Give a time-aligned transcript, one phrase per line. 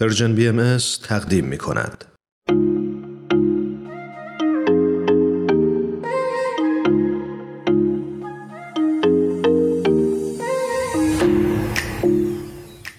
[0.00, 0.76] پرژن بی ام
[1.08, 2.04] تقدیم می کند.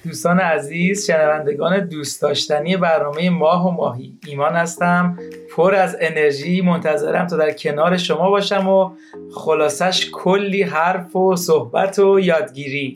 [0.03, 4.19] دوستان عزیز شنوندگان دوست داشتنی برنامه ماه و ماهی.
[4.27, 5.17] ایمان هستم
[5.55, 6.61] پر از انرژی.
[6.61, 8.91] منتظرم تا در کنار شما باشم و
[9.35, 12.93] خلاصش کلی حرف و صحبت و یادگیری.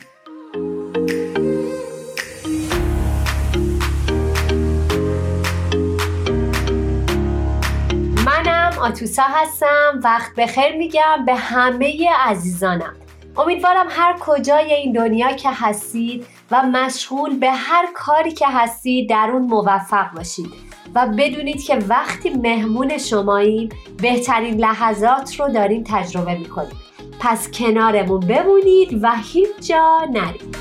[8.84, 10.00] آتوسا هستم.
[10.04, 12.96] وقت بخیر میگم به همه عزیزانم.
[13.38, 19.30] امیدوارم هر کجای این دنیا که هستید و مشغول به هر کاری که هستید در
[19.34, 20.54] اون موفق باشید
[20.96, 23.70] و بدونید که وقتی مهمون شماییم
[24.02, 26.80] بهترین لحظات رو داریم تجربه می‌کنیم.
[27.20, 30.58] پس کنارمون بمونید و هیچ جا نرید.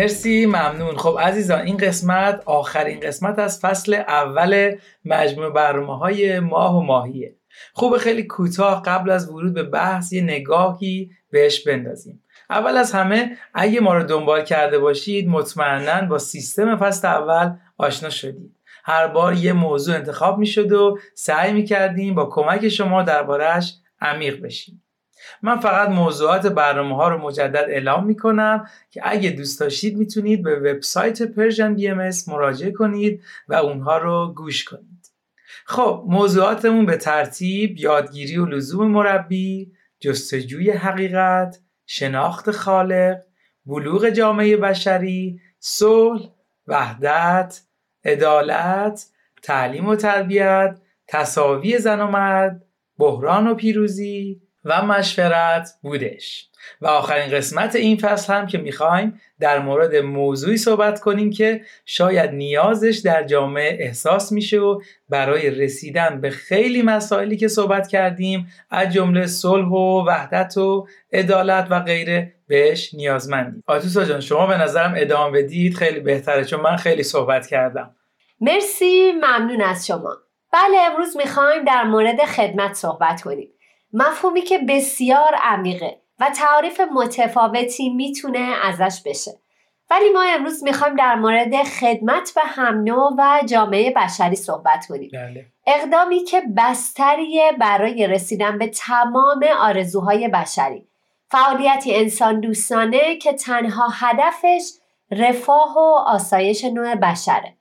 [0.00, 0.96] مرسی ممنون.
[0.96, 7.36] خب عزیزان این قسمت آخرین قسمت از فصل اول مجموع برنامه های ماه و ماهیه.
[7.72, 12.22] خوب خیلی کوتاه قبل از ورود به بحث یه نگاهی بهش بندازیم.
[12.50, 18.10] اول از همه اگه ما رو دنبال کرده باشید مطمئنا با سیستم فصل اول آشنا
[18.10, 18.56] شدید.
[18.84, 23.74] هر بار یه موضوع انتخاب می شد و سعی می کردیم با کمک شما دربارهش
[24.00, 24.82] عمیق بشیم.
[25.42, 30.42] من فقط موضوعات برنامه ها رو مجدد اعلام می کنم که اگه دوست داشتید می‌تونید
[30.42, 35.10] به وبسایت پرژن BMS مراجعه کنید و اونها رو گوش کنید.
[35.64, 43.20] خب موضوعاتمون به ترتیب یادگیری و لزوم مربی، جستجوی حقیقت، شناخت خالق،
[43.66, 46.28] بلوغ جامعه بشری، صلح،
[46.66, 47.60] وحدت،
[48.04, 49.06] عدالت،
[49.42, 52.64] تعلیم و تربیت، تصاوی زن و مرد،
[52.98, 56.46] بحران و پیروزی، و مشورت بودش.
[56.80, 62.30] و آخرین قسمت این فصل هم که می‌خوایم در مورد موضوعی صحبت کنیم که شاید
[62.30, 68.92] نیازش در جامعه احساس میشه و برای رسیدن به خیلی مسائلی که صحبت کردیم از
[68.92, 73.64] جمله صلح و وحدت و عدالت و غیره بهش نیازمندیم.
[73.66, 75.74] آتوسا جان شما به نظرم ادامه بدید.
[75.74, 77.96] خیلی بهتره چون من خیلی صحبت کردم.
[78.40, 80.16] مرسی ممنون از شما.
[80.52, 83.48] بله امروز می‌خوایم در مورد خدمت صحبت کنیم.
[83.92, 89.30] مفهومی که بسیار عمیقه و تعریف متفاوتی می‌تونه ازش بشه.
[89.90, 92.84] ولی ما امروز می‌خوایم در مورد خدمت به هم
[93.18, 95.10] و جامعه بشری صحبت کنیم.
[95.12, 95.46] بله.
[95.66, 100.86] اقدامی که بستریه برای رسیدن به تمام آرزوهای بشری.
[101.30, 104.62] فعالیتی انسان دوستانه که تنها هدفش
[105.10, 107.56] رفاه و آسایش نوع بشره.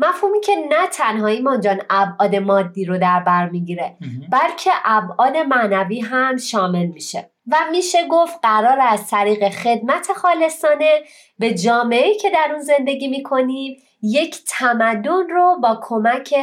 [0.00, 3.96] مفهومی که نه تنها ایمان جان ابعاد مادی رو در بر می‌گیره.
[4.30, 7.30] بلکه ابعاد معنوی هم شامل میشه.
[7.52, 11.00] و میشه گفت قرار از طریق خدمت خالصانه
[11.38, 16.34] به جامعه که در اون زندگی می‌کنیم یک تمدن رو با کمک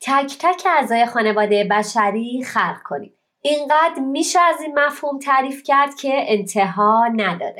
[0.00, 3.12] تک تک اعضای خانواده بشری خلق کنیم.
[3.42, 7.58] اینقدر میشه از این مفهوم تعریف کرد که انتها نداره.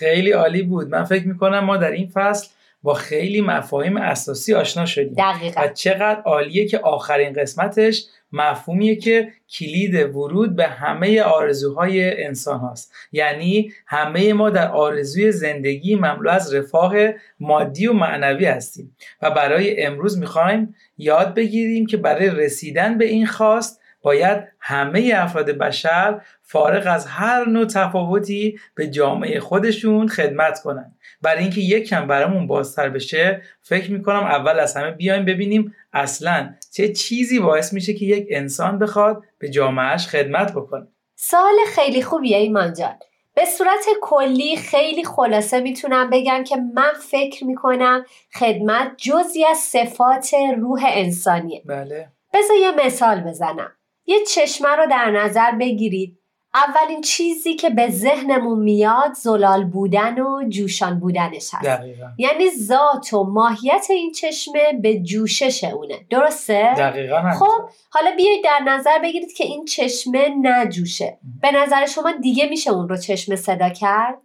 [0.00, 0.88] خیلی عالی بود.
[0.88, 2.48] من فکر می‌کنم ما در این فصل
[2.82, 5.14] با خیلی مفاهیم اساسی آشنا شدیم.
[5.18, 5.60] دقیقا.
[5.60, 9.28] و چقدر عالیه که آخرین قسمتش مفهومیه که
[9.58, 12.92] کلید ورود به همه آرزوهای انسان هاست.
[13.12, 16.94] یعنی همه ما در آرزوی زندگی مملو از رفاه
[17.40, 18.96] مادی و معنوی هستیم.
[19.22, 25.50] و برای امروز می‌خوایم یاد بگیریم که برای رسیدن به این خواست باید همه افراد
[25.50, 30.94] بشر فارغ از هر نوع تفاوتی به جامعه خودشون خدمت کنن.
[31.22, 36.54] برای اینکه یک کم برامون بازتر بشه فکر می‌کنم اول از همه بیایم ببینیم اصلا
[36.72, 40.86] چه چیزی باعث میشه که یک انسان بخواد به جامعهش خدمت بکنه.
[41.16, 42.94] سال خیلی خوبیه ایمان جان.
[43.34, 48.04] به صورت کلی خیلی خلاصه می‌تونم بگم که من فکر می‌کنم
[48.38, 51.62] خدمت جزی از صفات روح انسانیه.
[51.66, 52.08] بله.
[52.34, 53.72] بذار یه مثال بزنم.
[54.10, 56.20] یه چشمه رو در نظر بگیرید
[56.54, 62.06] اولین چیزی که به ذهنمون میاد زلال بودن و جوشان بودنش هست دقیقا.
[62.18, 67.38] یعنی ذات و ماهیت این چشمه به جوشش اونه درسته؟ دقیقا هم.
[67.38, 72.70] خب حالا بیایید در نظر بگیرید که این چشمه نجوشه به نظر شما دیگه میشه
[72.70, 74.18] اون رو چشمه صدا کرد؟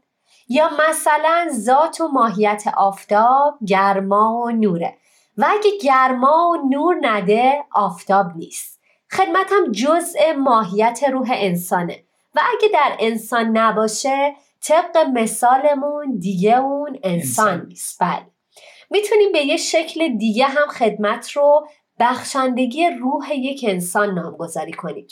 [0.49, 4.97] یا مثلا ذات و ماهیت آفتاب گرما و نوره
[5.37, 8.74] و اگه گرما و نور نده آفتاب نیست
[9.11, 12.03] خدمت هم جزء ماهیت روح انسانه.
[12.35, 17.65] و اگه در انسان نباشه طبق مثالمون دیگه اون انسان انسان.
[17.67, 18.03] نیست.
[18.03, 18.25] بله.
[18.89, 21.67] می‌تونیم به یه شکل دیگه هم خدمت رو
[21.99, 25.07] بخشندگی روح یک انسان نامگذاری کنیم.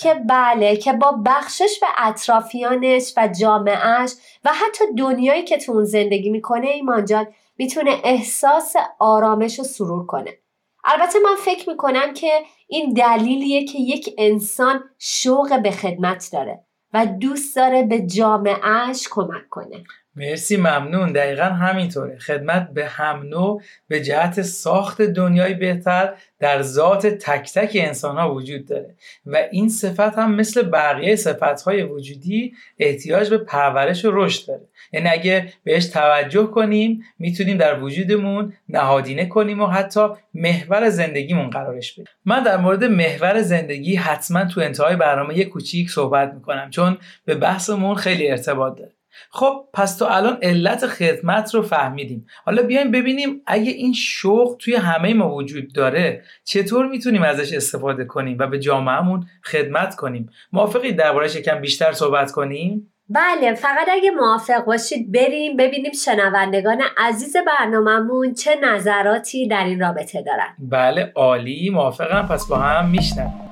[0.00, 4.12] که بله که با بخشش به اطرافیانش و جامعهش
[4.44, 7.26] و حتی دنیایی که تو اون زندگی می‌کنه ایمان جان
[7.58, 10.38] می‌تونه احساس آرامش و سرور کنه.
[10.86, 17.06] البته من فکر می‌کنم که این دلیلیه که یک انسان شوق به خدمت داره و
[17.06, 19.84] دوست داره به جامعهش کمک کنه.
[20.16, 21.12] مرسی ممنون.
[21.12, 22.18] دقیقا همینطوره.
[22.18, 28.34] خدمت به هم نوع به جهت ساخت دنیای بهتر در ذات تک تک انسان ها
[28.34, 28.94] وجود داره.
[29.26, 34.68] و این صفت هم مثل بقیه صفت های وجودی احتیاج به پرورش و رشد داره.
[34.92, 41.92] یعنی اگه بهش توجه کنیم می‌تونیم در وجودمون نهادینه کنیم و حتی محور زندگیمون قرارش
[41.92, 42.06] بدیم.
[42.24, 47.34] من در مورد محور زندگی حتما تو انتهای برنامه یه کوچیک صحبت می‌کنم چون به
[47.34, 48.95] بحثمون خیلی ارتباط داره.
[49.30, 52.26] خب پس تو الان علت خدمت رو فهمیدیم.
[52.44, 58.04] حالا بیایم ببینیم اگه این شوق توی همه ما وجود داره چطور می‌تونیم ازش استفاده
[58.04, 64.10] کنیم و به جامعهمون خدمت کنیم؟ موافقی دربارهش یکم بیشتر صحبت کنیم؟ بله فقط اگه
[64.10, 70.56] موافق باشید بریم ببینیم شنوندگان عزیز برنامهمون چه نظراتی در این رابطه دارن.
[70.58, 72.26] بله عالی موافقم.
[72.26, 73.45] پس با هم میشنویم.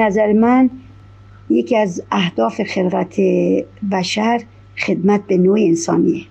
[0.00, 0.70] نظر من
[1.50, 3.16] یکی از اهداف خلقت
[3.92, 4.42] بشر
[4.86, 6.22] خدمت به نوع انسانیه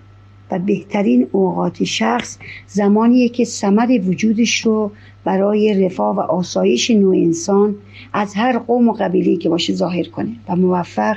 [0.50, 4.90] و بهترین اوقات شخص زمانیه که ثمر وجودش رو
[5.24, 7.74] برای رفاه و آسایش نوع انسان
[8.12, 11.16] از هر قوم و قبیله که باشه ظاهر کنه و موفق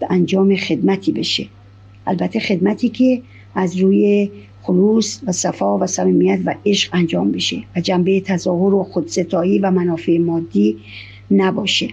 [0.00, 1.46] به انجام خدمتی بشه.
[2.06, 3.22] البته خدمتی که
[3.54, 4.30] از روی
[4.62, 9.70] خلوص و صفا و صمیمیت و عشق انجام بشه و جنبه تظاهر و خودستایی و
[9.70, 10.76] منافع مادی
[11.30, 11.88] نباشه.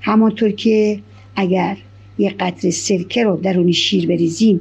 [0.00, 1.00] همانطور که
[1.36, 1.76] اگر
[2.18, 4.60] یه قطر سرکه رو درون شیر بریزیم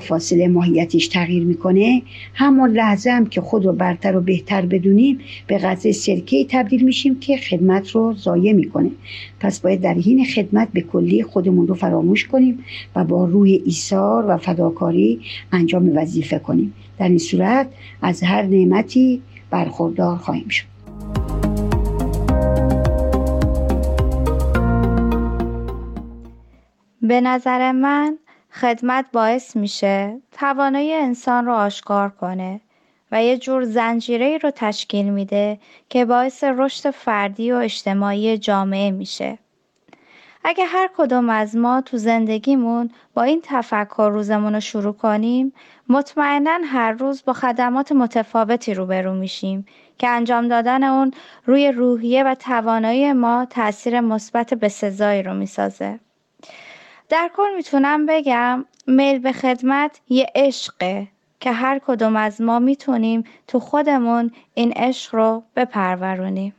[0.00, 2.02] فاصله ماهیتش تغییر می‌کنه
[2.34, 7.20] همون لحظه هم که خود رو برتر و بهتر بدونیم به قطر سرکه تبدیل میشیم
[7.20, 8.90] که خدمت رو ضایع می‌کنه.
[9.40, 12.58] پس باید در حین خدمت به کلی خودمون رو فراموش کنیم
[12.96, 15.20] و با روی ایثار و فداکاری
[15.52, 16.72] انجام وظیفه کنیم.
[16.98, 17.68] در این صورت
[18.02, 20.69] از هر نعمتی برخوردار خواهیم شد.
[27.10, 28.18] به نظر من
[28.52, 32.60] خدمت باعث میشه توانایی انسان رو آشکار کنه
[33.12, 35.58] و یه جور زنجیره رو تشکیل میده
[35.88, 39.38] که باعث رشد فردی و اجتماعی جامعه میشه.
[40.44, 45.52] اگه هر کدوم از ما تو زندگیمون با این تفکر روزمون رو شروع کنیم
[45.88, 49.66] مطمئنا هر روز با خدمات متفاوتی روبرو میشیم
[49.98, 51.10] که انجام دادن اون
[51.46, 56.00] روی روحیه و توانایی ما تاثیر مثبت به سزایی رو می‌سازه.
[57.10, 61.08] در کل می‌تونم بگم میل به خدمت یه عشقه
[61.40, 66.54] که هر کدوم از ما می‌تونیم تو خودمون این عشق رو بپرورونیم.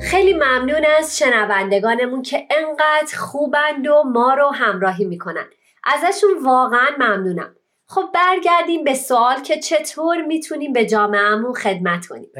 [0.00, 5.46] خیلی ممنون از شنوندگانمون که انقدر خوبند و ما رو همراهی می‌کنن.
[5.84, 7.55] ازشون واقعا ممنونم.
[7.88, 12.30] خب برگردیم به سوال که چطور می‌تونیم به جامعهمون خدمت کنیم.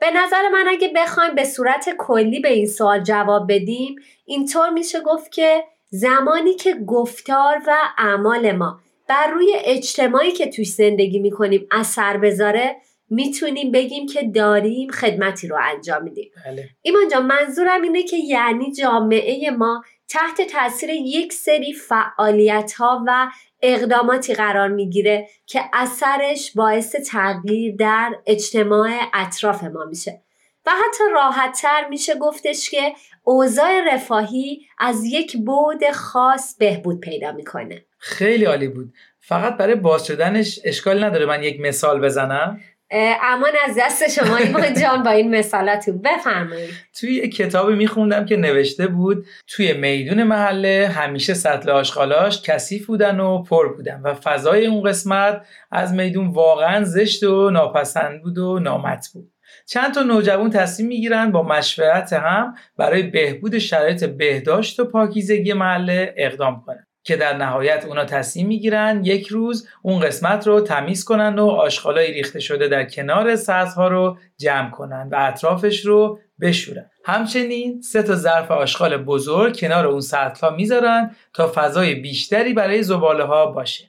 [0.00, 5.00] به نظر من اگه بخوایم به صورت کلی به این سوال جواب بدیم اینطور میشه
[5.00, 11.66] گفت که زمانی که گفتار و اعمال ما بر روی اجتماعی که توش زندگی می‌کنیم
[11.70, 12.76] اثر بذاره
[13.10, 16.30] می‌تونیم بگیم که داریم خدمتی رو انجام میدیم.
[16.46, 16.68] بله.
[16.82, 23.28] ایمان جان منظورم اینه که یعنی جامعه ما تحت تاثیر یک سری فعالیت ها و
[23.62, 30.22] اقداماتی قرار می‌گیره که اثرش باعث تغییر در اجتماع اطراف ما میشه.
[30.66, 32.92] و حتی راحتتر میشه گفتش که
[33.24, 37.84] اوضاع رفاهی از یک بود خاص بهبود پیدا می‌کنه.
[37.98, 38.92] خیلی عالی بود.
[39.20, 42.60] فقط برای باز شدنش اشکال نداره من یک مثال بزنم.
[42.94, 45.98] امان از دست شما ایمان جان با این مثالاتون.
[45.98, 46.70] بفرمایید.
[47.00, 53.20] توی یک کتابی میخوندم که نوشته بود توی میدون محله همیشه سطل آشغالاش کثیف بودن
[53.20, 58.58] و پر بودن و فضای اون قسمت از میدون واقعا زشت و ناپسند بود و
[58.58, 59.32] نامت بود.
[59.66, 66.14] چند تا نوجوان تصمیم می‌گیرن با مشورت هم برای بهبود شرایط بهداشت و پاکیزگی محله
[66.16, 66.86] اقدام کنن.
[67.04, 72.12] که در نهایت اونا تصمیم می‌گیرن یک روز اون قسمت رو تمیز کنن و آشغالای
[72.12, 73.36] ریخته شده در کنار
[73.76, 76.90] ها رو جمع کنن و اطرافش رو بشورن.
[77.04, 82.82] همچنین سه تا ظرف آشغال بزرگ کنار اون سطح ها می‌ذارن تا فضای بیشتری برای
[82.82, 83.84] زباله ها باشه.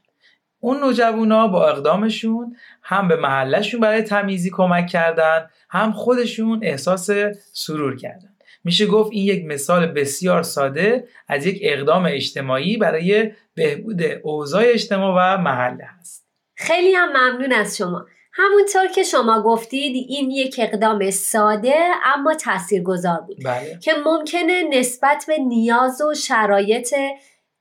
[0.60, 7.10] اون نوجوانا با اقدامشون هم به محلشون برای تمیزی کمک کردن هم خودشون احساس
[7.53, 8.32] سرور کردن.
[8.63, 15.13] میشه گفت این یک مثال بسیار ساده از یک اقدام اجتماعی برای بهبود اوضاع اجتماع
[15.17, 16.27] و محله هست.
[16.55, 18.05] خیلی هم ممنون از شما.
[18.34, 23.79] همونطور که شما گفتید این یک اقدام ساده اما تاثیرگذار بود بله.
[23.82, 26.96] که ممکنه نسبت به نیاز و شرایط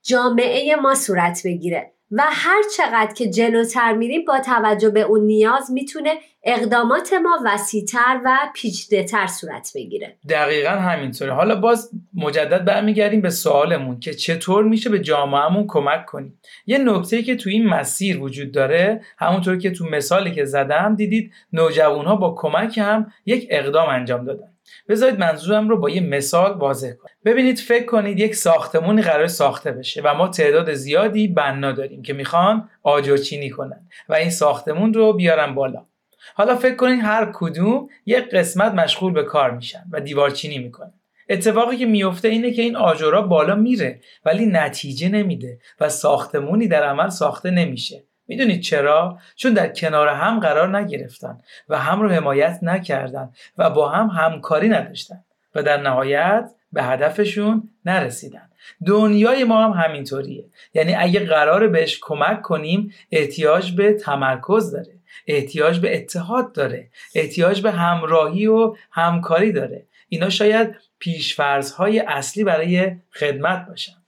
[0.03, 1.93] جامعه ما صورت بگیره.
[2.13, 6.15] و هر چقدر که جلوتر میریم با توجه به اون نیاز می‌تونه
[6.45, 10.17] اقدامات ما وسیعتر و پیچیده‌تر صورت بگیره.
[10.29, 11.33] دقیقا همینطوره.
[11.33, 17.23] حالا باز مجدد برمیگردیم به سوالمون که چطور میشه به جامعهمون کمک کنیم؟ یه نکته
[17.23, 22.35] که تو این مسیر وجود داره همونطور که تو مثالی که زدم دیدید نوجوانها با
[22.39, 24.49] کمک هم یک اقدام انجام دادن.
[24.89, 27.13] بذارید منظورم رو با یه مثال واضح کنم.
[27.25, 32.13] ببینید فکر کنید یک ساختمونی قرار ساخته بشه و ما تعداد زیادی بنا داریم که
[32.13, 35.87] می‌خوان آجرچینی کنن و این ساختمون رو بیارن بالا.
[36.35, 40.93] حالا فکر کنید هر کدوم یک قسمت مشغول به کار میشن و دیوارچینی می‌کنن.
[41.29, 46.85] اتفاقی که میفته اینه که این آجرها بالا میره ولی نتیجه نمیده و ساختمونی در
[46.85, 48.05] عمل ساخته نمیشه.
[48.29, 51.39] می‌دونید چرا؟ چون در کنار هم قرار نگرفتن
[51.69, 55.25] و هم رو حمایت نکردن و با هم همکاری نداشتن
[55.55, 58.49] و در نهایت به هدفشون نرسیدن.
[58.87, 60.45] دنیای ما هم همینطوریه.
[60.75, 64.95] یعنی اگه قرار بهش کمک کنیم احتیاج به تمرکز داره
[65.27, 69.87] احتیاج به اتحاد داره احتیاج به همراهی و همکاری داره.
[70.09, 74.02] اینا شاید پیشفرزهای اصلی برای خدمت باشن.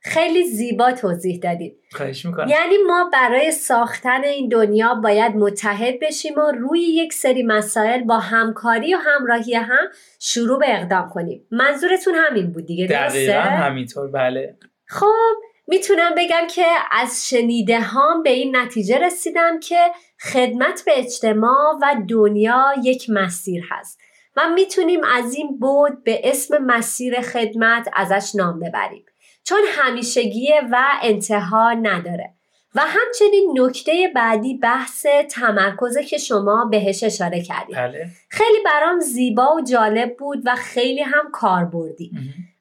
[0.00, 1.78] خیلی زیبا توضیح دادید.
[1.92, 2.48] خواهش می‌کنم.
[2.48, 8.18] یعنی ما برای ساختن این دنیا باید متحد بشیم و روی یک سری مسائل با
[8.18, 9.88] همکاری و همراهی هم
[10.18, 11.46] شروع به اقدام کنیم.
[11.50, 14.56] منظورتون همین بود دیگه دقیقا همینطور بله.
[14.86, 15.34] خب
[15.66, 19.80] می‌تونم بگم که از شنیده هام به این نتیجه رسیدم که
[20.32, 24.00] خدمت به اجتماع و دنیا یک مسیر هست
[24.36, 29.04] و می‌تونیم از این بود به اسم مسیر خدمت ازش نام ببریم.
[29.48, 32.34] چون همیشگیه و انتها نداره.
[32.74, 37.76] و همچنین نکته بعدی بحث تمرکزه که شما بهش اشاره کردید.
[37.76, 38.06] بله.
[38.30, 42.12] خیلی برام زیبا و جالب بود و خیلی هم کاربردی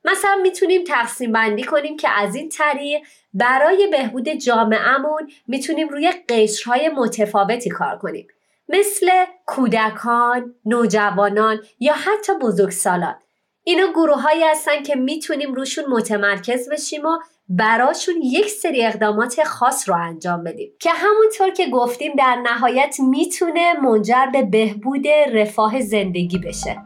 [0.06, 3.02] مثلا می‌تونیم تقسیم بندی کنیم که از این طریق
[3.34, 8.28] برای بهبود جامعهمون می‌تونیم روی قشرهای متفاوتی کار کنیم.
[8.70, 9.10] مثل
[9.46, 13.16] کودکان، نوجوانان یا حتی بزرگسالان.
[13.68, 17.20] اینا گروه هایی هستن که می‌تونیم روشون متمرکز بشیم و
[17.50, 20.72] براشون یک سری اقدامات خاص رو انجام بدیم.
[20.80, 26.78] که همونطور که گفتیم در نهایت می‌تونه منجر به بهبود رفاه زندگی بشه.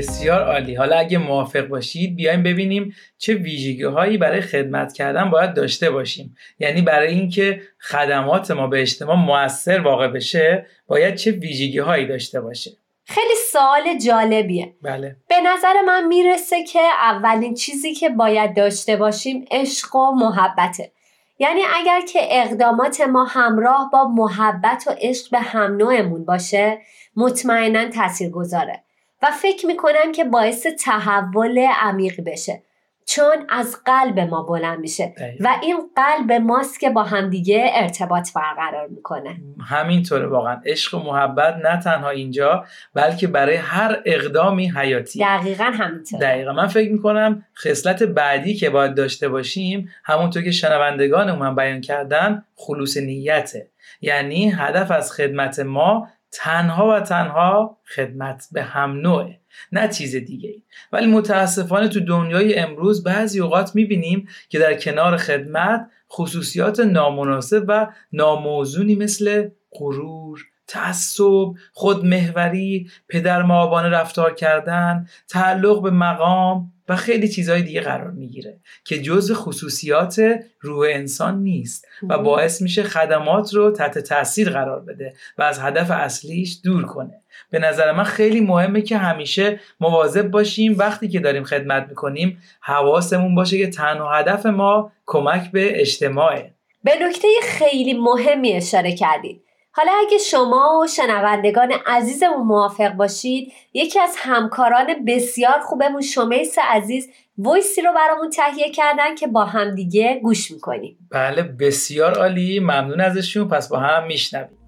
[0.00, 0.74] بسیار عالی.
[0.74, 6.36] حالا اگه موافق باشید بیایم ببینیم چه ویژگی هایی برای خدمت کردن باید داشته باشیم.
[6.58, 12.40] یعنی برای اینکه خدمات ما به اجتماع موثر واقع بشه باید چه ویژگی هایی داشته
[12.40, 12.70] باشه؟
[13.04, 14.72] خیلی سوال جالبیه.
[14.82, 15.16] بله.
[15.28, 20.90] به نظر من می‌رسه که اولین چیزی که باید داشته باشیم عشق و محبته.
[21.38, 26.78] یعنی اگر که اقدامات ما همراه با محبت و عشق به هم نوعمون باشه
[27.16, 28.80] مطمئنا تاثیر گذاره
[29.22, 32.62] و فکر می‌کنم که باعث تحول عمیق بشه.
[33.06, 38.86] چون از قلب ما بلند میشه و این قلب ماست که با همدیگه ارتباط برقرار
[38.88, 39.36] می‌کنه.
[39.68, 40.60] همینطوره واقعا.
[40.66, 45.18] عشق و محبت نه تنها اینجا بلکه برای هر اقدامی حیاتی.
[45.18, 46.22] دقیقا همینطوره.
[46.22, 46.52] دقیقا.
[46.52, 52.44] من فکر می‌کنم خصلت بعدی که باید داشته باشیم همونطور که شنوندگان من بیان کردن
[52.56, 53.68] خلوص نیته.
[54.00, 59.40] یعنی هدف از خدمت ما تنها و تنها خدمت به هم نوعه
[59.72, 60.54] نه چیز دیگه.
[60.92, 67.86] ولی متاسفانه تو دنیای امروز بعضی اوقات می‌بینیم که در کنار خدمت خصوصیات نامناسب و
[68.12, 77.62] ناموزونی مثل غرور تعصب خودمهوری پدر معابانه رفتار کردن تعلق به مقام و خیلی چیزهای
[77.62, 80.22] دیگه قرار می‌گیره که جزء خصوصیات
[80.60, 85.90] روح انسان نیست و باعث میشه خدمات رو تحت تاثیر قرار بده و از هدف
[85.90, 87.22] اصلیش دور کنه.
[87.50, 93.34] به نظر من خیلی مهمه که همیشه مواظب باشیم وقتی که داریم خدمت می‌کنیم حواسمون
[93.34, 96.54] باشه که تنها هدف ما کمک به اجتماعه.
[96.84, 99.42] به نکته خیلی مهمی اشاره کردید.
[99.72, 107.08] حالا اگه شما و شنوندگان عزیزمون موافق باشید یکی از همکاران بسیار خوبمون شمیس عزیز
[107.38, 111.08] ویسی رو برامون تهیه کردن که با همدیگه گوش می‌کنیم.
[111.10, 112.60] بله بسیار عالی.
[112.60, 113.48] ممنون ازشون.
[113.48, 114.59] پس با هم میشنویم.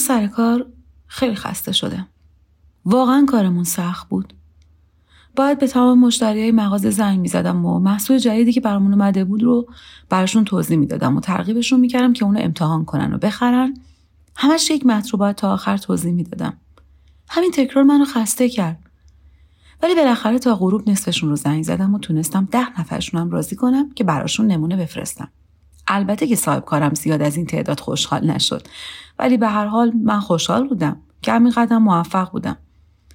[0.00, 0.66] سر کار
[1.06, 2.06] خیلی خسته شده.
[2.84, 4.34] واقعا کارمون سخت بود.
[5.36, 9.42] باید به تمام مشتری های مغازه زنگ می‌زدم و محصول جدیدی که برامون اومده بود
[9.42, 9.68] رو
[10.08, 13.74] براشون توضیح می‌دادم و ترغیبشون می‌کردم که اونو امتحان کنن و بخرن
[14.36, 16.56] همش یک متر رو باید تا آخر توضیح می‌دادم
[17.28, 18.78] همین تکرار منو خسته کرد
[19.82, 24.04] ولی بالاخره تا غروب نصفشون رو زنگ زدم و تونستم ده نفرشونم راضی کنم که
[24.04, 25.28] براشون نمونه بفرستم
[25.90, 28.66] البته که صاحب کارم زیاد از این تعداد خوشحال نشد.
[29.18, 32.56] ولی به هر حال من خوشحال بودم که همین قدم موفق بودم.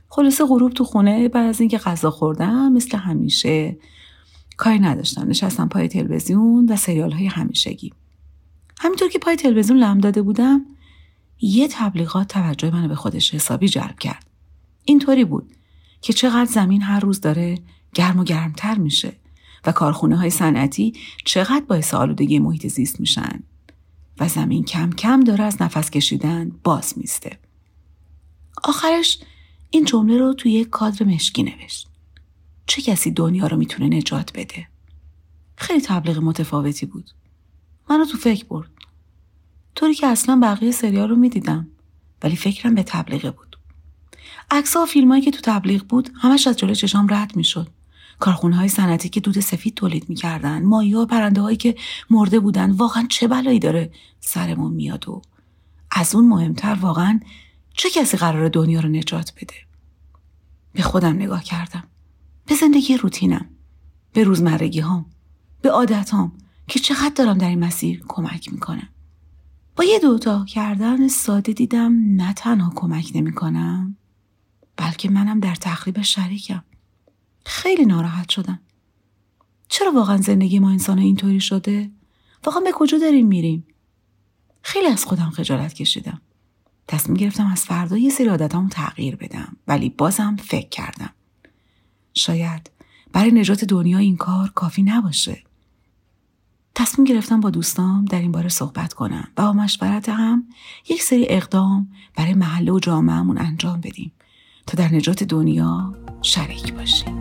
[0.09, 3.77] خلاصه غروب تو خونه بعد از اینکه غذا خوردم مثل همیشه
[4.57, 5.27] کاری نداشتم.
[5.27, 7.93] نشستم پای تلویزیون و سریال های همیشگی.
[8.79, 10.65] همینطور که پای تلویزیون لم داده بودم
[11.41, 14.25] یه تبلیغات توجه منو به خودش حسابی جلب کرد.
[14.85, 15.51] اینطوری بود
[16.01, 17.57] که چقدر زمین هر روز داره
[17.93, 19.13] گرم و گرمتر میشه.
[19.65, 20.93] و کارخونه های صنعتی
[21.25, 23.43] چقدر باعث آلودگی محیط زیست میشن
[24.19, 27.39] و زمین کم کم داره از نفس کشیدن باز میسته.
[28.63, 29.19] آخرش
[29.69, 31.87] این جمله رو توی یک کادر مشکی نوشت.
[32.67, 34.67] چه کسی دنیا رو می‌تونه نجات بده؟
[35.57, 37.11] خیلی تبلیغ متفاوتی بود.
[37.89, 38.69] منو تو فکر برد.
[39.75, 41.67] طوری که اصلا بقیه سریال رو می‌دیدم
[42.23, 43.57] ولی فکرم به تبلیغه بود.
[44.51, 47.67] عکس و فیلمایی که تو تبلیغ بود همش از جلوی چشام رد می‌شد.
[48.19, 51.75] کارخونه های صنعتی که دود سفید تولید می‌کردن مایه و پرنده هایی که
[52.09, 55.21] مرده بودن واقعا چه بلایی داره سرمون میاد و
[55.91, 57.19] از اون مهمتر واقعا
[57.73, 59.55] چه کسی قرار دنیا رو نجات بده؟
[60.73, 61.83] به خودم نگاه کردم.
[62.45, 63.49] به زندگی روتینم.
[64.13, 65.05] به روزمرگی هام
[65.61, 66.31] به عادت هام
[66.67, 68.89] که چقدر دارم در این مسیر کمک می‌کنم.
[69.75, 73.97] با یه دوتا کردن ساده دیدم نه تنها کمک نمی‌کنم
[74.77, 76.63] بلکه منم در تخریب شریکم.
[77.45, 78.59] خیلی ناراحت شدم.
[79.67, 81.91] چرا واقعا زندگی ما انسان اینطوری شده؟
[82.45, 83.67] واقعا به کجا داریم میریم؟
[84.61, 86.21] خیلی از خودم خجالت کشیدم.
[86.87, 91.09] تصمیم گرفتم از فردا یه سری عادتامو تغییر بدم ولی بازم فکر کردم.
[92.13, 92.71] شاید
[93.13, 95.43] برای نجات دنیا این کار کافی نباشه.
[96.75, 100.47] تصمیم گرفتم با دوستام در این باره صحبت کنم و با مشورت هم
[100.89, 104.11] یک سری اقدام برای محله و جامعهمون انجام بدیم
[104.67, 107.19] تا در نجات دنیا شریک باشیم.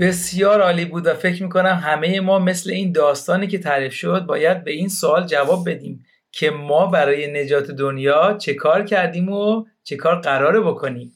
[0.00, 4.64] بسیار عالی بود و فکر می‌کنم همه ما مثل این داستانی که تعریف شد باید
[4.64, 9.96] به این سوال جواب بدیم که ما برای نجات دنیا چه کار کردیم و چه
[9.96, 11.12] کار قراره بکنیم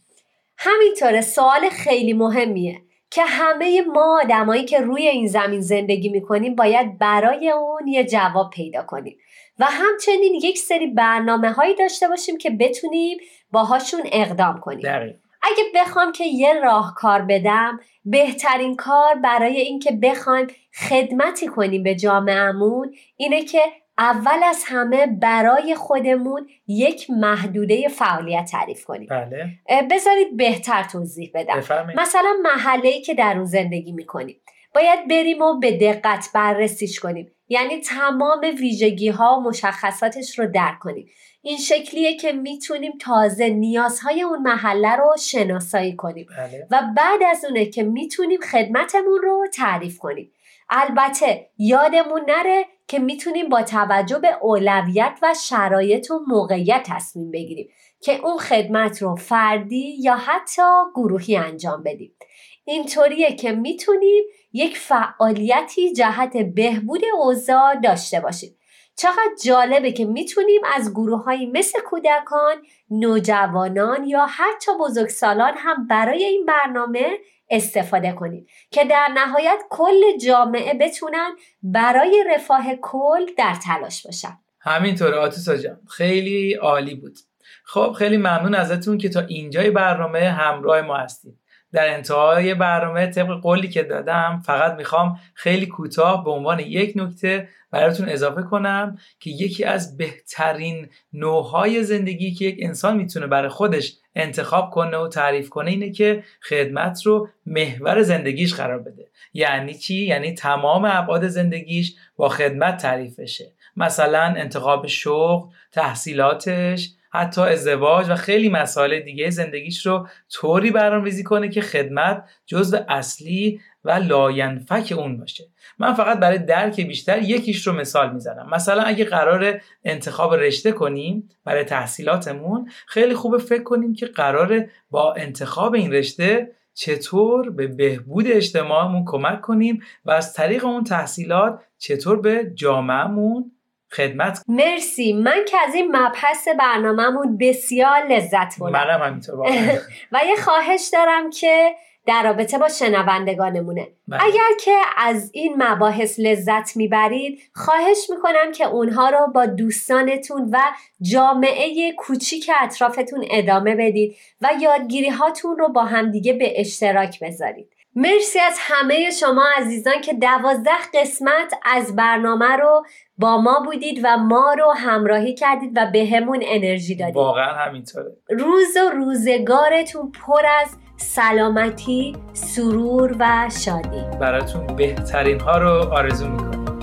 [0.59, 6.98] همینطوره سوال خیلی مهمیه که همه ما آدمایی که روی این زمین زندگی می‌کنیم باید
[6.98, 9.16] برای اون یه جواب پیدا کنیم
[9.59, 13.18] و همچنین یک سری برنامه هایی داشته باشیم که بتونیم
[13.50, 15.16] باهاشون اقدام کنیم دقیق.
[15.42, 20.46] اگه بخوام که یه راهکار بدم بهترین کار برای اینکه بخوایم
[20.88, 23.61] خدمتی کنیم به جامعهمون اینه که
[23.99, 29.09] اول از همه برای خودمون یک محدوده فعالیت تعریف کنیم.
[29.11, 29.47] بله.
[29.91, 31.57] بذارید بهتر توضیح بدم.
[31.57, 32.01] بفرمید.
[32.01, 34.41] مثلا محله که در اون زندگی می‌کنیم.
[34.75, 37.33] باید بریم و به دقت بررسیش کنیم.
[37.49, 41.09] یعنی تمام ویژگی ها و مشخصاتش رو درک کنیم.
[41.43, 46.27] این شکلیه که می‌تونیم تازه نیازهای اون محله رو شناسایی کنیم.
[46.39, 46.67] بله.
[46.71, 50.33] و بعد از اونه که می‌تونیم خدمتمون رو تعریف کنیم.
[50.71, 57.68] البته یادمون نره که می‌تونیم با توجه به اولویت و شرایط و موقعیت تصمیم بگیریم
[58.01, 60.62] که اون خدمت رو فردی یا حتی
[60.94, 62.16] گروهی انجام بدیم.
[62.64, 68.57] اینطوریه که می‌تونیم یک فعالیتی جهت بهبود اوضاع داشته باشیم.
[68.96, 72.57] چقدر جالبه که می‌تونیم از گروه مثل کودکان،
[72.90, 77.18] نوجوانان یا حتی بزرگسالان هم برای این برنامه
[77.51, 78.47] استفاده کنیم.
[78.71, 84.39] که در نهایت کل جامعه بتونن برای رفاه کل در تلاش باشن.
[84.61, 85.81] همینطوره آتوسا جان.
[85.89, 87.19] خیلی عالی بود.
[87.65, 91.39] خب خیلی ممنون ازتون که تا اینجای برنامه همراه ما هستید
[91.77, 97.49] در انتهای برنامه طبق قولی که دادم فقط می‌خوام خیلی کوتاه به عنوان یک نکته
[97.71, 103.97] براتون اضافه کنم که یکی از بهترین نوعهای زندگی که یک انسان می‌تونه برای خودش
[104.15, 109.07] انتخاب کنه و تعریف کنه اینه که خدمت رو محور زندگیش قرار بده.
[109.35, 117.40] یعنی چی؟ یعنی تمام ابعاد زندگیش با خدمت تعریف بشه مثلا انتخاب شغل تحصیلاتش حتی
[117.40, 123.90] ازدواج و خیلی مسائل دیگه زندگیش رو طوری برنامه‌ریزی کنه که خدمت جزو اصلی و
[123.90, 125.44] لاینفک اون باشه.
[125.79, 128.50] من فقط برای درک بیشتر یکیش رو مثال می‌زنم.
[128.50, 135.14] مثلا اگه قرار انتخاب رشته کنیم برای تحصیلاتمون خیلی خوبه فکر کنیم که قرار با
[135.14, 142.20] انتخاب این رشته چطور به بهبود اجتماعمون کمک کنیم و از طریق اون تحصیلات چطور
[142.20, 143.52] به جامعهمون
[143.97, 145.13] خدمت مرسی.
[145.13, 148.73] من که از این مبحث برنامهمون بسیار لذت بردم.
[148.73, 149.39] منم همینطور
[150.13, 151.75] و یه خواهش دارم که
[152.07, 153.89] در رابطه با شنوندگانمونه.
[154.09, 154.25] بله.
[154.25, 160.59] اگر که از این مباحث لذت می‌برید خواهش می‌کنم که اونها رو با دوستانتون و
[161.03, 167.76] جامعه کوچیک اطرافتون ادامه بدید و یادگیری هاتون رو با همدیگه به اشتراک بذارید.
[167.99, 172.85] مرسی از همه شما عزیزان که دوازده قسمت از برنامه رو
[173.19, 177.17] با ما بودید و ما رو همراهی کردید و به همون انرژی دادید.
[177.17, 178.17] واقعا همینطوره.
[178.31, 184.19] روز و روزگارتون پر از سلامتی، سرور و شادی.
[184.21, 186.76] براتون بهترین ها رو آرزو می‌کنم